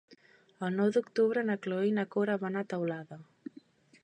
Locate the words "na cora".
2.01-2.41